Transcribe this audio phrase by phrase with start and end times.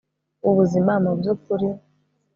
[0.49, 1.67] ubuzima mubyukuri